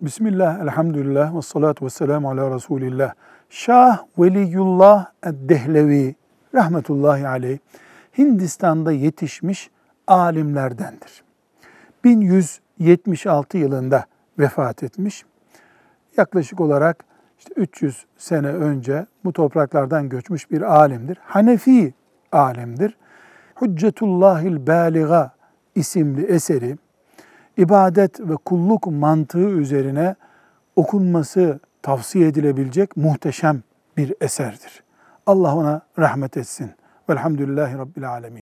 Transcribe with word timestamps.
Bismillah, 0.00 0.60
elhamdülillah 0.60 1.36
ve 1.36 1.42
salatu 1.42 1.84
ve 1.84 1.90
selamu 1.90 2.30
ala 2.30 2.54
Resulillah. 2.54 3.12
Şah 3.50 3.98
Veliyullah 4.18 5.06
Eddehlevi 5.26 6.14
rahmetullahi 6.54 7.28
aleyh 7.28 7.58
Hindistan'da 8.18 8.92
yetişmiş 8.92 9.70
alimlerdendir. 10.06 11.24
1176 12.04 13.58
yılında 13.58 14.04
vefat 14.38 14.82
etmiş. 14.82 15.24
Yaklaşık 16.16 16.60
olarak 16.60 17.04
işte 17.38 17.54
300 17.56 18.06
sene 18.16 18.48
önce 18.48 19.06
bu 19.24 19.32
topraklardan 19.32 20.08
göçmüş 20.08 20.50
bir 20.50 20.62
alimdir. 20.62 21.18
Hanefi 21.24 21.94
alimdir. 22.32 22.96
Hüccetullahil 23.60 24.66
Baliga 24.66 25.30
isimli 25.74 26.24
eseri 26.26 26.76
ibadet 27.56 28.20
ve 28.20 28.36
kulluk 28.36 28.86
mantığı 28.86 29.48
üzerine 29.48 30.14
okunması 30.76 31.60
tavsiye 31.82 32.28
edilebilecek 32.28 32.96
muhteşem 32.96 33.62
bir 33.96 34.14
eserdir. 34.20 34.82
Allah 35.26 35.56
ona 35.56 35.80
rahmet 35.98 36.36
etsin. 36.36 36.70
Velhamdülillahi 37.10 37.78
Rabbil 37.78 38.10
Alemin. 38.10 38.45